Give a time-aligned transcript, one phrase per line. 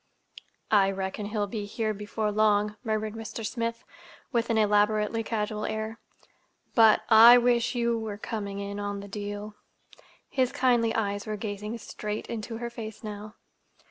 [0.71, 3.45] "I reckon he'll be here before long," murmured Mr.
[3.45, 3.83] Smith,
[4.31, 5.99] with an elaborately casual air.
[6.73, 9.53] "But—I wish you were coming in on the deal."
[10.27, 13.35] His kindly eyes were gazing straight into her face now.